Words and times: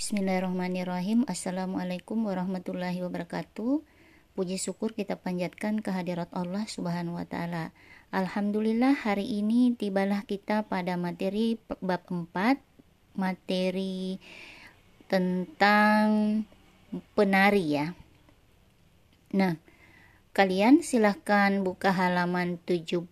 Bismillahirrahmanirrahim. 0.00 1.28
Assalamualaikum 1.28 2.24
warahmatullahi 2.24 3.04
wabarakatuh. 3.04 3.84
Puji 4.32 4.56
syukur 4.56 4.96
kita 4.96 5.20
panjatkan 5.20 5.84
kehadirat 5.84 6.32
Allah 6.32 6.64
subhanahu 6.64 7.20
wa 7.20 7.28
ta'ala. 7.28 7.76
Alhamdulillah 8.08 8.96
hari 8.96 9.28
ini 9.28 9.76
tibalah 9.76 10.24
kita 10.24 10.64
pada 10.64 10.96
materi 10.96 11.60
bab 11.84 12.08
4 12.08 12.32
Materi 13.12 14.16
tentang 15.04 16.08
penari 17.12 17.76
ya. 17.76 17.92
Nah, 19.36 19.60
kalian 20.32 20.80
silahkan 20.80 21.60
buka 21.60 21.92
halaman 21.92 22.56
75 22.64 23.04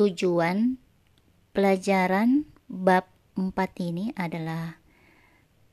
Tujuan 0.00 0.80
pelajaran 1.52 2.48
bab 2.72 3.11
4 3.34 3.52
ini 3.80 4.12
adalah 4.12 4.76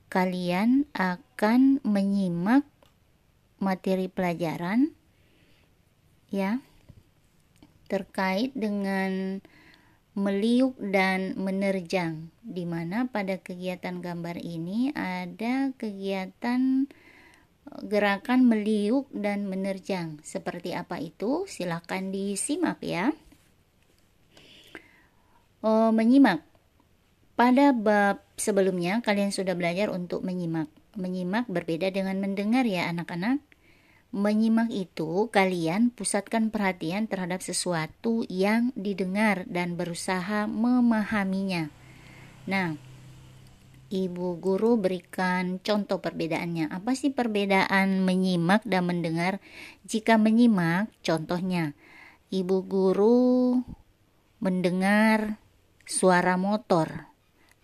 kalian 0.09 0.89
akan 0.95 1.83
menyimak 1.85 2.65
materi 3.59 4.07
pelajaran 4.07 4.95
ya 6.31 6.63
terkait 7.91 8.55
dengan 8.55 9.41
meliuk 10.17 10.73
dan 10.81 11.37
menerjang 11.37 12.33
di 12.41 12.65
mana 12.65 13.05
pada 13.05 13.37
kegiatan 13.37 14.01
gambar 14.01 14.41
ini 14.41 14.89
ada 14.97 15.71
kegiatan 15.77 16.89
eh, 17.69 17.81
gerakan 17.85 18.49
meliuk 18.49 19.07
dan 19.13 19.45
menerjang. 19.45 20.17
Seperti 20.25 20.73
apa 20.73 20.97
itu 20.97 21.45
silahkan 21.45 22.09
disimak 22.09 22.81
ya. 22.81 23.13
Oh, 25.59 25.91
menyimak 25.91 26.48
pada 27.39 27.71
bab 27.71 28.19
sebelumnya 28.35 28.99
kalian 28.99 29.31
sudah 29.31 29.55
belajar 29.55 29.87
untuk 29.87 30.27
menyimak 30.27 30.67
menyimak 30.99 31.47
berbeda 31.47 31.87
dengan 31.95 32.19
mendengar 32.19 32.67
ya 32.67 32.91
anak-anak 32.91 33.39
Menyimak 34.09 34.73
itu, 34.73 35.29
kalian 35.29 35.93
pusatkan 35.93 36.49
perhatian 36.49 37.05
terhadap 37.05 37.45
sesuatu 37.45 38.25
yang 38.25 38.73
didengar 38.73 39.45
dan 39.45 39.77
berusaha 39.77 40.49
memahaminya. 40.49 41.69
Nah, 42.49 42.73
Ibu 43.89 44.37
guru 44.37 44.77
berikan 44.77 45.57
contoh 45.65 45.97
perbedaannya. 45.97 46.69
Apa 46.69 46.93
sih 46.93 47.09
perbedaan 47.09 48.05
menyimak 48.05 48.61
dan 48.61 48.85
mendengar? 48.85 49.41
Jika 49.81 50.21
menyimak, 50.21 50.93
contohnya, 51.01 51.73
ibu 52.29 52.61
guru 52.61 53.57
mendengar 54.37 55.41
suara 55.89 56.37
motor 56.37 57.08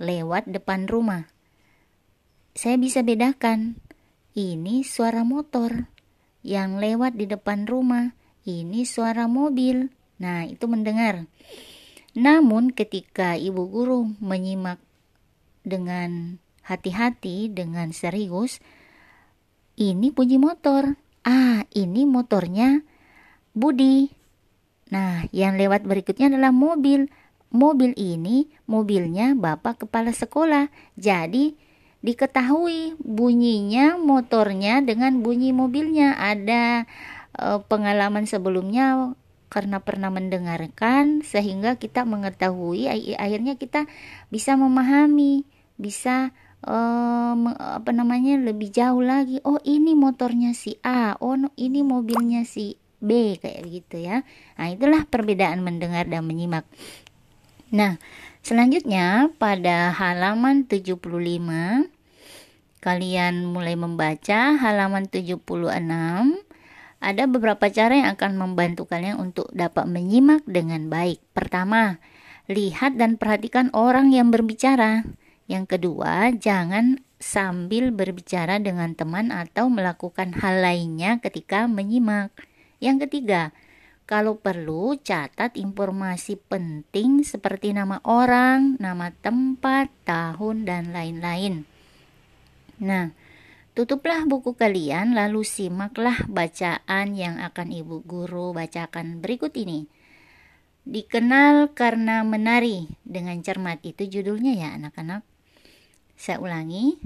lewat 0.02 0.50
depan 0.50 0.88
rumah. 0.88 1.30
Saya 2.56 2.80
bisa 2.80 3.04
bedakan, 3.04 3.80
ini 4.36 4.84
suara 4.84 5.24
motor 5.24 5.88
yang 6.46 6.78
lewat 6.80 7.16
di 7.16 7.26
depan 7.28 7.68
rumah. 7.68 8.14
Ini 8.46 8.86
suara 8.86 9.26
mobil. 9.26 9.90
Nah, 10.22 10.46
itu 10.46 10.70
mendengar. 10.70 11.26
Namun 12.16 12.72
ketika 12.72 13.36
ibu 13.36 13.68
guru 13.68 14.08
menyimak 14.22 14.80
dengan 15.66 16.40
hati-hati, 16.64 17.52
dengan 17.52 17.92
serius, 17.92 18.62
ini 19.76 20.14
bunyi 20.14 20.40
motor. 20.40 20.96
Ah, 21.26 21.66
ini 21.74 22.06
motornya 22.06 22.86
Budi. 23.56 24.14
Nah, 24.94 25.26
yang 25.34 25.58
lewat 25.58 25.88
berikutnya 25.88 26.30
adalah 26.30 26.54
mobil. 26.54 27.09
Mobil 27.54 27.94
ini 27.96 28.50
mobilnya 28.66 29.38
Bapak 29.38 29.86
Kepala 29.86 30.12
Sekolah. 30.12 30.70
Jadi, 30.98 31.56
diketahui 32.06 32.94
bunyinya 33.02 33.98
motornya 33.98 34.86
dengan 34.86 35.26
bunyi 35.26 35.50
mobilnya. 35.50 36.14
Ada 36.22 36.86
e, 37.34 37.48
pengalaman 37.66 38.30
sebelumnya 38.30 39.18
karena 39.50 39.81
pernah 39.81 40.14
mendengarkan 40.14 41.25
sehingga 41.25 41.81
kita 41.81 42.06
mengetahui 42.06 42.86
akhirnya 43.18 43.58
kita 43.58 43.90
bisa 44.30 44.53
memahami 44.53 45.50
bisa 45.81 46.30
e, 46.62 46.78
apa 47.58 47.90
namanya 47.90 48.38
lebih 48.38 48.69
jauh 48.69 49.02
lagi. 49.02 49.42
Oh 49.42 49.58
ini 49.66 49.98
motornya 49.98 50.53
si 50.53 50.78
A 50.86 51.18
oh 51.18 51.34
ini 51.58 51.81
mobilnya 51.81 52.46
si 52.46 52.78
B 53.02 53.42
kayak 53.42 53.66
gitu 53.66 53.98
ya. 53.98 54.22
Nah 54.62 54.69
itulah 54.69 55.09
perbedaan 55.09 55.66
mendengar 55.66 56.06
dan 56.06 56.22
menyimak 56.30 56.69
nah 57.75 58.00
selanjutnya 58.40 59.28
pada 59.36 59.91
halaman 59.91 60.63
75 60.63 61.91
kalian 62.86 63.50
mulai 63.50 63.74
membaca 63.74 64.53
halaman 64.62 65.09
76, 65.09 65.41
ada 67.02 67.24
beberapa 67.25 67.66
cara 67.74 67.94
yang 67.97 68.09
akan 68.13 68.38
membantu 68.38 68.86
kalian 68.86 69.18
untuk 69.18 69.50
dapat 69.58 69.90
menyimak 69.90 70.46
dengan 70.46 70.86
baik. 70.94 71.18
Pertama, 71.34 71.97
lihat 72.46 73.02
dan 73.02 73.18
perhatikan 73.18 73.74
orang 73.74 74.13
yang 74.13 74.30
berbicara. 74.30 75.02
Yang 75.50 75.78
kedua, 75.78 76.30
jangan 76.38 77.02
sambil 77.18 77.90
berbicara 77.90 78.62
dengan 78.62 78.94
teman 78.94 79.34
atau 79.34 79.66
melakukan 79.66 80.38
hal 80.38 80.62
lainnya 80.62 81.18
ketika 81.25 81.66
menyimak. 81.66 82.30
Yang 82.78 83.09
ketiga, 83.09 83.50
kalau 84.06 84.38
perlu 84.38 85.02
catat 85.02 85.58
informasi 85.58 86.38
penting 86.38 87.26
seperti 87.26 87.74
nama 87.74 87.98
orang, 88.06 88.78
nama 88.78 89.10
tempat, 89.10 89.90
tahun, 90.06 90.70
dan 90.70 90.94
lain-lain. 90.94 91.66
Nah, 92.86 93.10
tutuplah 93.74 94.30
buku 94.30 94.54
kalian 94.54 95.18
lalu 95.18 95.42
simaklah 95.42 96.22
bacaan 96.30 97.18
yang 97.18 97.42
akan 97.42 97.74
ibu 97.74 98.06
guru 98.06 98.54
bacakan 98.54 99.26
berikut 99.26 99.58
ini. 99.58 99.90
Dikenal 100.86 101.74
karena 101.74 102.22
menari 102.22 102.86
dengan 103.02 103.42
cermat 103.42 103.82
itu 103.82 104.06
judulnya 104.06 104.54
ya 104.54 104.70
anak-anak. 104.78 105.26
Saya 106.14 106.38
ulangi, 106.38 107.02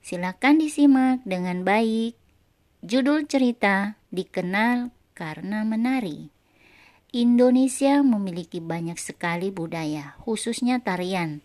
silakan 0.00 0.64
disimak 0.64 1.20
dengan 1.28 1.60
baik. 1.60 2.16
Judul 2.80 3.28
cerita 3.28 4.00
dikenal 4.08 4.96
karena 5.12 5.60
menari. 5.68 6.37
Indonesia 7.12 8.04
memiliki 8.04 8.60
banyak 8.60 9.00
sekali 9.00 9.48
budaya, 9.48 10.16
khususnya 10.22 10.80
tarian 10.80 11.40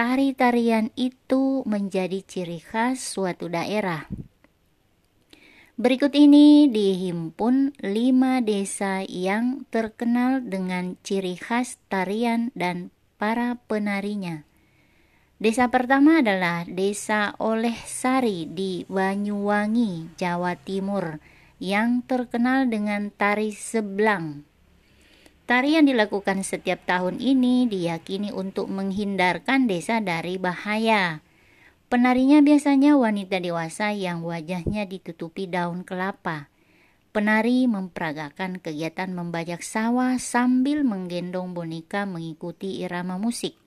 tari-tarian 0.00 0.88
itu 0.96 1.60
menjadi 1.68 2.24
ciri 2.24 2.56
khas 2.56 3.04
suatu 3.04 3.52
daerah. 3.52 4.08
Berikut 5.76 6.16
ini 6.16 6.72
dihimpun 6.72 7.76
lima 7.84 8.40
desa 8.40 9.04
yang 9.04 9.68
terkenal 9.68 10.40
dengan 10.40 10.96
ciri 11.04 11.36
khas 11.36 11.76
tarian 11.92 12.48
dan 12.56 12.88
para 13.20 13.60
penarinya. 13.68 14.48
Desa 15.36 15.68
pertama 15.68 16.24
adalah 16.24 16.64
Desa 16.64 17.36
Oleh 17.36 17.76
Sari 17.84 18.48
di 18.48 18.88
Banyuwangi, 18.88 20.16
Jawa 20.16 20.56
Timur, 20.56 21.20
yang 21.60 22.00
terkenal 22.08 22.72
dengan 22.72 23.12
tari 23.12 23.52
seblang. 23.52 24.48
Tari 25.50 25.74
yang 25.74 25.90
dilakukan 25.90 26.46
setiap 26.46 26.86
tahun 26.86 27.18
ini 27.18 27.66
diyakini 27.66 28.30
untuk 28.30 28.70
menghindarkan 28.70 29.66
desa 29.66 29.98
dari 29.98 30.38
bahaya. 30.38 31.26
Penarinya 31.90 32.38
biasanya 32.38 32.94
wanita 32.94 33.42
dewasa 33.42 33.90
yang 33.90 34.22
wajahnya 34.22 34.86
ditutupi 34.86 35.50
daun 35.50 35.82
kelapa. 35.82 36.46
Penari 37.10 37.66
memperagakan 37.66 38.62
kegiatan 38.62 39.10
membajak 39.10 39.66
sawah 39.66 40.22
sambil 40.22 40.86
menggendong 40.86 41.50
boneka 41.50 42.06
mengikuti 42.06 42.86
irama 42.86 43.18
musik. 43.18 43.58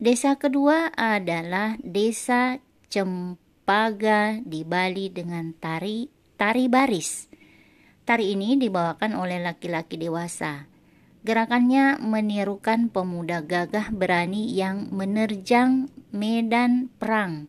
Desa 0.00 0.40
kedua 0.40 0.88
adalah 0.96 1.76
Desa 1.84 2.64
Cempaga 2.88 4.40
di 4.40 4.64
Bali 4.64 5.12
dengan 5.12 5.52
tari 5.52 6.23
tari 6.44 6.68
baris. 6.68 7.24
Tari 8.04 8.36
ini 8.36 8.60
dibawakan 8.60 9.16
oleh 9.16 9.40
laki-laki 9.40 9.96
dewasa. 9.96 10.68
Gerakannya 11.24 11.96
menirukan 12.04 12.92
pemuda 12.92 13.40
gagah 13.40 13.88
berani 13.88 14.52
yang 14.52 14.92
menerjang 14.92 15.88
medan 16.12 16.92
perang. 17.00 17.48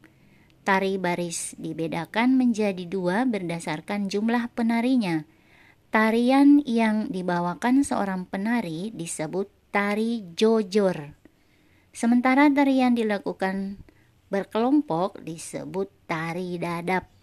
Tari 0.63 0.95
baris 0.95 1.59
dibedakan 1.59 2.39
menjadi 2.39 2.87
dua 2.87 3.27
berdasarkan 3.27 4.07
jumlah 4.07 4.47
penarinya. 4.55 5.27
Tarian 5.91 6.63
yang 6.63 7.11
dibawakan 7.11 7.83
seorang 7.83 8.23
penari 8.31 8.95
disebut 8.95 9.51
tari 9.75 10.23
jojor. 10.39 11.19
Sementara 11.91 12.47
tarian 12.47 12.95
dilakukan 12.95 13.75
berkelompok 14.31 15.19
disebut 15.19 15.91
tari 16.07 16.55
dadap. 16.55 17.14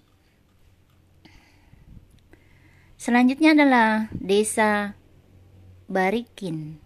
Selanjutnya 3.02 3.50
adalah 3.50 4.06
Desa 4.14 4.94
Barikin 5.90 6.78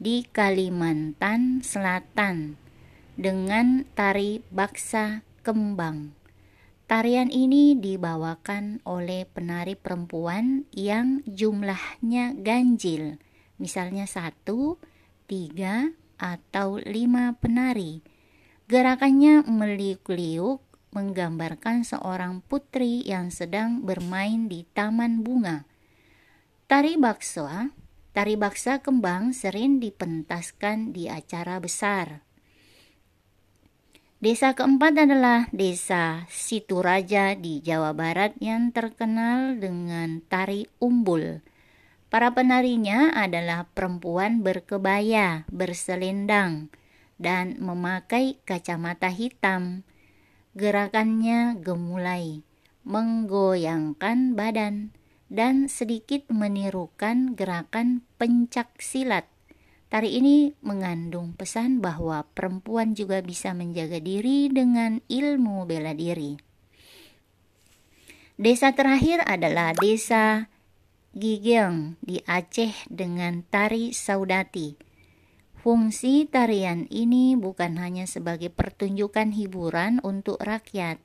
di 0.00 0.24
Kalimantan 0.24 1.60
Selatan 1.60 2.56
dengan 3.20 3.84
tari 3.92 4.40
baksa 4.48 5.20
kembang. 5.44 6.16
Tarian 6.88 7.28
ini 7.28 7.76
dibawakan 7.76 8.80
oleh 8.88 9.28
penari 9.28 9.76
perempuan 9.76 10.64
yang 10.72 11.20
jumlahnya 11.28 12.32
ganjil, 12.40 13.20
misalnya 13.60 14.08
satu, 14.08 14.80
tiga, 15.28 15.92
atau 16.16 16.80
lima 16.80 17.36
penari. 17.36 18.00
Gerakannya 18.72 19.44
meliuk-liuk 19.44 20.64
menggambarkan 20.92 21.84
seorang 21.84 22.40
putri 22.44 23.04
yang 23.04 23.28
sedang 23.28 23.84
bermain 23.84 24.48
di 24.48 24.64
taman 24.72 25.24
bunga. 25.24 25.68
Tari 26.68 27.00
baksa, 27.00 27.72
tari 28.12 28.36
baksa 28.36 28.84
kembang 28.84 29.32
sering 29.32 29.80
dipentaskan 29.80 30.92
di 30.92 31.08
acara 31.08 31.56
besar. 31.60 32.28
Desa 34.18 34.50
keempat 34.50 34.98
adalah 34.98 35.46
Desa 35.54 36.26
Situraja 36.26 37.38
di 37.38 37.62
Jawa 37.62 37.94
Barat 37.94 38.34
yang 38.42 38.74
terkenal 38.74 39.62
dengan 39.62 40.18
tari 40.26 40.66
umbul. 40.82 41.38
Para 42.10 42.34
penarinya 42.34 43.14
adalah 43.14 43.70
perempuan 43.70 44.42
berkebaya, 44.42 45.46
berselendang, 45.54 46.66
dan 47.14 47.62
memakai 47.62 48.42
kacamata 48.42 49.06
hitam. 49.06 49.86
Gerakannya 50.58 51.62
gemulai, 51.62 52.42
menggoyangkan 52.82 54.34
badan, 54.34 54.90
dan 55.30 55.70
sedikit 55.70 56.26
menirukan 56.34 57.38
gerakan 57.38 58.02
pencak 58.18 58.74
silat 58.82 59.30
Tari 59.88 60.20
ini 60.20 60.52
mengandung 60.60 61.32
pesan 61.32 61.80
bahwa 61.80 62.20
perempuan 62.36 62.92
juga 62.92 63.24
bisa 63.24 63.56
menjaga 63.56 63.96
diri 64.04 64.52
dengan 64.52 65.00
ilmu 65.08 65.64
bela 65.64 65.96
diri. 65.96 66.36
Desa 68.36 68.76
terakhir 68.76 69.24
adalah 69.24 69.72
Desa 69.72 70.52
Gigeng 71.16 71.96
di 72.04 72.20
Aceh 72.20 72.84
dengan 72.92 73.40
tari 73.48 73.96
saudati. 73.96 74.87
Fungsi 75.68 76.24
tarian 76.24 76.88
ini 76.88 77.36
bukan 77.36 77.76
hanya 77.76 78.08
sebagai 78.08 78.48
pertunjukan 78.48 79.36
hiburan 79.36 80.00
untuk 80.00 80.40
rakyat, 80.40 80.96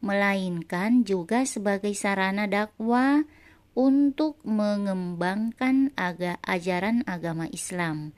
melainkan 0.00 1.04
juga 1.04 1.44
sebagai 1.44 1.92
sarana 1.92 2.48
dakwah 2.48 3.28
untuk 3.76 4.40
mengembangkan 4.40 5.92
aga 6.00 6.40
ajaran 6.48 7.04
agama 7.04 7.44
Islam. 7.52 8.16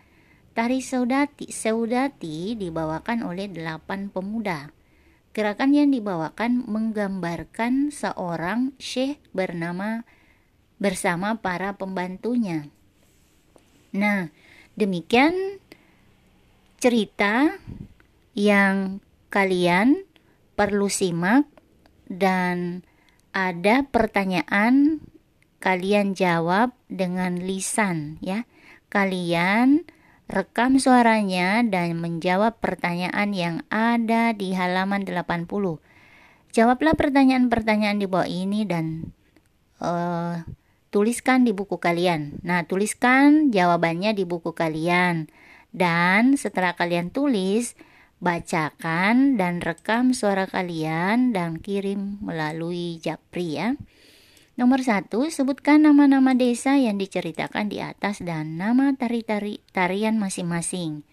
Tari 0.54 0.86
Saudati, 0.86 1.50
Saudati 1.50 2.54
dibawakan 2.54 3.26
oleh 3.26 3.50
delapan 3.50 4.06
pemuda. 4.06 4.70
Gerakan 5.34 5.74
yang 5.74 5.90
dibawakan 5.90 6.62
menggambarkan 6.62 7.90
seorang 7.90 8.70
syekh 8.78 9.18
bernama 9.34 10.06
bersama 10.78 11.42
para 11.42 11.74
pembantunya. 11.74 12.70
Nah, 13.90 14.30
demikian 14.78 15.34
cerita 16.78 17.58
yang 18.38 19.02
kalian 19.28 20.06
perlu 20.54 20.86
simak 20.86 21.46
dan 22.06 22.86
ada 23.34 23.84
pertanyaan 23.86 25.02
kalian 25.58 26.14
jawab 26.14 26.74
dengan 26.86 27.38
lisan 27.42 28.22
ya. 28.22 28.46
Kalian 28.88 29.84
rekam 30.30 30.80
suaranya 30.80 31.60
dan 31.66 31.98
menjawab 31.98 32.62
pertanyaan 32.62 33.36
yang 33.36 33.56
ada 33.68 34.32
di 34.32 34.54
halaman 34.54 35.04
80. 35.04 35.44
Jawablah 36.54 36.94
pertanyaan-pertanyaan 36.96 38.00
di 38.00 38.06
bawah 38.08 38.28
ini 38.28 38.64
dan 38.64 39.12
uh, 39.84 40.40
tuliskan 40.88 41.44
di 41.44 41.52
buku 41.52 41.76
kalian. 41.76 42.40
Nah, 42.40 42.64
tuliskan 42.64 43.52
jawabannya 43.52 44.16
di 44.16 44.24
buku 44.24 44.56
kalian. 44.56 45.28
Dan 45.72 46.40
setelah 46.40 46.74
kalian 46.74 47.12
tulis, 47.12 47.76
bacakan 48.18 49.38
dan 49.38 49.62
rekam 49.62 50.10
suara 50.10 50.50
kalian 50.50 51.30
dan 51.30 51.62
kirim 51.62 52.18
melalui 52.18 52.98
Japri 52.98 53.60
ya. 53.60 53.78
Nomor 54.58 54.82
satu, 54.82 55.30
sebutkan 55.30 55.86
nama-nama 55.86 56.34
desa 56.34 56.74
yang 56.74 56.98
diceritakan 56.98 57.70
di 57.70 57.78
atas 57.78 58.18
dan 58.18 58.58
nama 58.58 58.90
tari-tari 58.90 59.62
tarian 59.70 60.18
masing-masing. 60.18 61.06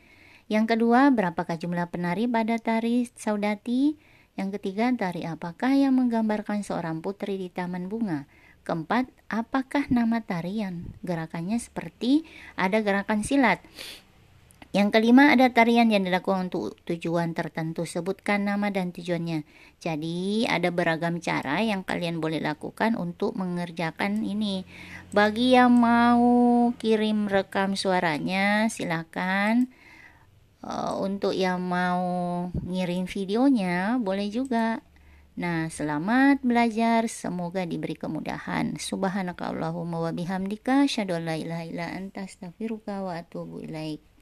Yang 0.49 0.73
kedua, 0.73 1.13
berapakah 1.13 1.53
jumlah 1.53 1.93
penari 1.93 2.25
pada 2.25 2.57
tari 2.57 3.05
saudati? 3.13 4.01
Yang 4.33 4.57
ketiga, 4.57 4.89
tari 4.97 5.29
apakah 5.29 5.77
yang 5.77 5.93
menggambarkan 5.93 6.65
seorang 6.65 7.05
putri 7.05 7.37
di 7.37 7.53
taman 7.53 7.85
bunga? 7.85 8.25
Keempat, 8.65 9.13
apakah 9.29 9.93
nama 9.93 10.25
tarian? 10.25 10.97
Gerakannya 11.05 11.61
seperti 11.61 12.25
ada 12.57 12.81
gerakan 12.81 13.21
silat. 13.21 13.61
Yang 14.75 14.99
kelima 14.99 15.31
ada 15.31 15.47
tarian 15.55 15.87
yang 15.87 16.03
dilakukan 16.03 16.51
untuk 16.51 16.75
tujuan 16.83 17.31
tertentu. 17.31 17.87
Sebutkan 17.87 18.43
nama 18.43 18.67
dan 18.75 18.91
tujuannya. 18.91 19.47
Jadi 19.79 20.43
ada 20.51 20.67
beragam 20.67 21.23
cara 21.23 21.63
yang 21.63 21.87
kalian 21.87 22.19
boleh 22.19 22.43
lakukan 22.43 22.99
untuk 22.99 23.39
mengerjakan 23.39 24.27
ini. 24.27 24.67
Bagi 25.15 25.55
yang 25.55 25.71
mau 25.79 26.27
kirim 26.75 27.31
rekam 27.31 27.79
suaranya 27.79 28.67
silakan. 28.67 29.71
Uh, 30.59 30.99
untuk 30.99 31.31
yang 31.31 31.63
mau 31.63 32.03
ngirim 32.67 33.07
videonya 33.07 33.95
boleh 33.95 34.27
juga. 34.27 34.83
Nah, 35.39 35.71
selamat 35.71 36.43
belajar. 36.43 37.07
Semoga 37.07 37.63
diberi 37.63 37.95
kemudahan. 37.95 38.75
Subhanakallahumma 38.75 40.03
wa 40.03 40.11
bihamdika 40.11 40.83
asyhadu 40.83 41.15
ilaha 41.15 41.63
illa 41.63 41.95
anta 41.95 42.27
astaghfiruka 42.27 43.07
wa 43.07 43.15
atubu 43.23 43.63
ilaik. 43.63 44.05